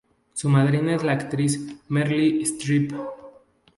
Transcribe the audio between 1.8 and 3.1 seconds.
Meryl Streep.